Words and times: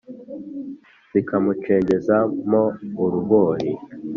zikamucengeza 1.11 2.15
mo 2.49 2.63
uruboli 3.03 3.69